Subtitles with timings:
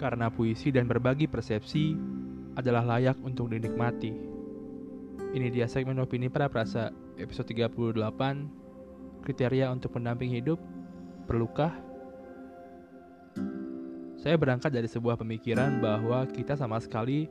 [0.00, 1.92] karena puisi dan berbagi persepsi
[2.56, 4.08] adalah layak untuk dinikmati.
[5.36, 6.88] Ini dia segmen opini para prasa
[7.20, 7.76] episode 38
[9.20, 10.56] Kriteria untuk pendamping hidup
[11.28, 11.76] Perlukah?
[14.16, 17.28] Saya berangkat dari sebuah pemikiran bahwa kita sama sekali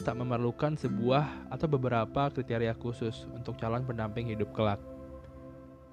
[0.00, 4.80] tak memerlukan sebuah atau beberapa kriteria khusus untuk calon pendamping hidup kelak.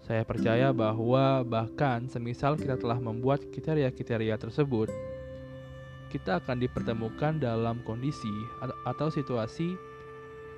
[0.04, 4.92] Saya percaya bahwa bahkan semisal kita telah membuat kriteria-kriteria tersebut,
[6.14, 8.30] kita akan dipertemukan dalam kondisi
[8.86, 9.74] atau situasi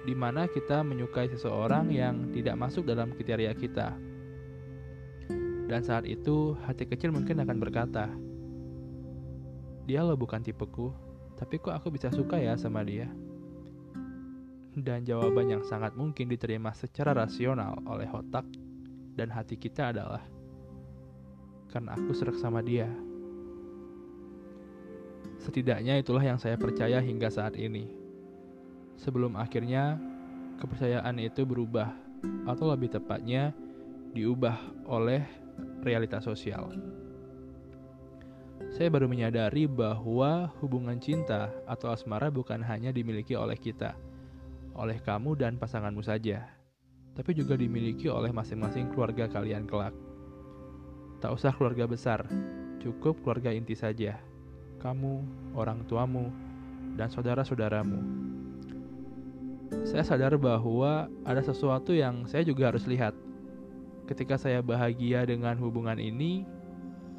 [0.03, 3.95] di mana kita menyukai seseorang yang tidak masuk dalam kriteria kita.
[5.65, 8.11] Dan saat itu, hati kecil mungkin akan berkata,
[9.87, 10.91] "Dia lo bukan tipeku,
[11.39, 13.07] tapi kok aku bisa suka ya sama dia?"
[14.75, 18.43] Dan jawaban yang sangat mungkin diterima secara rasional oleh otak
[19.15, 20.21] dan hati kita adalah,
[21.71, 23.14] "Karena aku serak sama dia."
[25.45, 27.85] Setidaknya itulah yang saya percaya hingga saat ini.
[28.97, 30.01] Sebelum akhirnya
[30.57, 31.93] kepercayaan itu berubah,
[32.49, 33.53] atau lebih tepatnya
[34.17, 34.57] diubah
[34.89, 35.21] oleh
[35.85, 36.73] realitas sosial.
[38.73, 43.93] Saya baru menyadari bahwa hubungan cinta atau asmara bukan hanya dimiliki oleh kita,
[44.73, 46.49] oleh kamu dan pasanganmu saja,
[47.13, 49.93] tapi juga dimiliki oleh masing-masing keluarga kalian kelak.
[51.21, 52.25] Tak usah keluarga besar,
[52.81, 54.17] cukup keluarga inti saja
[54.85, 55.25] kamu,
[55.57, 56.29] orang tuamu,
[56.93, 58.05] dan saudara-saudaramu.
[59.81, 63.17] Saya sadar bahwa ada sesuatu yang saya juga harus lihat.
[64.05, 66.45] Ketika saya bahagia dengan hubungan ini,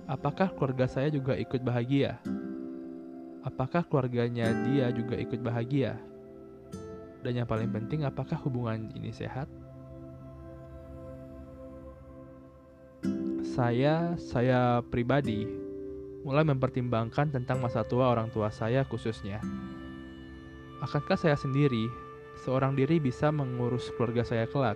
[0.07, 2.23] apakah keluarga saya juga ikut bahagia?
[3.43, 5.99] Apakah keluarganya dia juga ikut bahagia?
[7.27, 9.51] Dan yang paling penting, apakah hubungan ini sehat?
[13.43, 15.66] Saya, saya pribadi
[16.27, 19.39] mulai mempertimbangkan tentang masa tua orang tua saya khususnya.
[20.83, 21.87] Akankah saya sendiri,
[22.43, 24.75] seorang diri bisa mengurus keluarga saya kelak?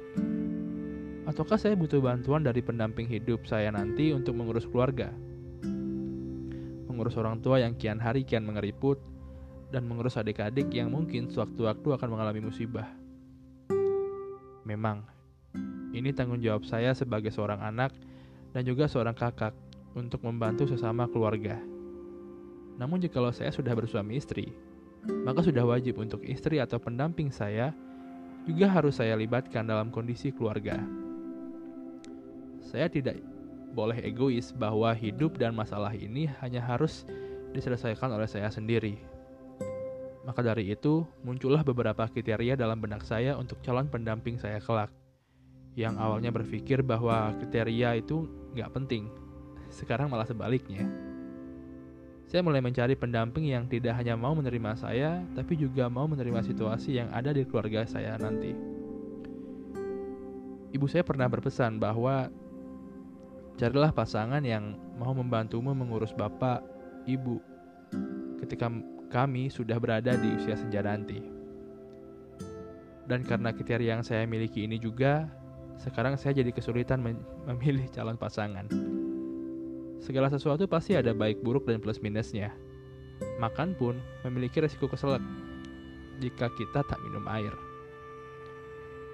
[1.27, 5.11] Ataukah saya butuh bantuan dari pendamping hidup saya nanti untuk mengurus keluarga?
[6.87, 9.03] Mengurus orang tua yang kian hari kian mengeriput,
[9.75, 12.91] dan mengurus adik-adik yang mungkin sewaktu-waktu akan mengalami musibah.
[14.67, 15.03] Memang,
[15.95, 17.95] ini tanggung jawab saya sebagai seorang anak
[18.51, 19.55] dan juga seorang kakak
[19.95, 21.59] untuk membantu sesama keluarga.
[22.81, 24.55] Namun jikalau saya sudah bersuami istri,
[25.25, 27.77] maka sudah wajib untuk istri atau pendamping saya
[28.49, 30.81] juga harus saya libatkan dalam kondisi keluarga.
[32.65, 33.21] Saya tidak
[33.77, 37.07] boleh egois bahwa hidup dan masalah ini hanya harus
[37.53, 38.99] diselesaikan oleh saya sendiri.
[40.23, 44.93] Maka dari itu, muncullah beberapa kriteria dalam benak saya untuk calon pendamping saya kelak.
[45.75, 49.09] Yang awalnya berpikir bahwa kriteria itu nggak penting,
[49.71, 50.85] sekarang malah sebaliknya.
[52.31, 57.03] Saya mulai mencari pendamping yang tidak hanya mau menerima saya, tapi juga mau menerima situasi
[57.03, 58.55] yang ada di keluarga saya nanti.
[60.71, 62.31] Ibu saya pernah berpesan bahwa
[63.59, 66.63] carilah pasangan yang mau membantumu mengurus bapak,
[67.11, 67.43] ibu,
[68.39, 68.71] ketika
[69.11, 71.19] kami sudah berada di usia senja nanti.
[73.11, 75.27] Dan karena kriteria yang saya miliki ini juga,
[75.83, 77.03] sekarang saya jadi kesulitan
[77.43, 78.71] memilih calon pasangan.
[80.01, 82.57] Segala sesuatu pasti ada baik buruk dan plus minusnya.
[83.37, 85.21] Makan pun memiliki resiko keselak
[86.25, 87.53] jika kita tak minum air.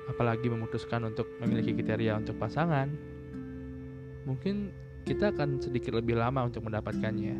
[0.06, 2.86] Apalagi memutuskan untuk memiliki kriteria untuk pasangan,
[4.22, 4.70] mungkin
[5.02, 7.38] kita akan sedikit lebih lama untuk mendapatkannya.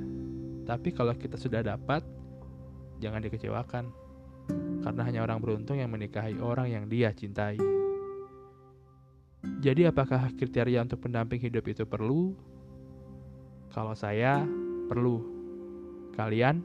[0.67, 2.03] Tapi kalau kita sudah dapat,
[2.99, 3.87] jangan dikecewakan.
[4.83, 7.59] Karena hanya orang beruntung yang menikahi orang yang dia cintai.
[9.63, 12.35] Jadi apakah kriteria untuk pendamping hidup itu perlu
[13.77, 14.41] kalau saya
[14.89, 15.21] perlu.
[16.17, 16.65] Kalian?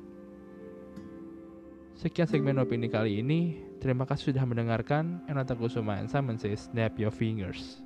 [1.99, 3.59] Sekian segmen opini kali ini.
[3.83, 5.27] Terima kasih sudah mendengarkan.
[5.27, 7.83] Enata Kusuma and Simon says, snap your fingers.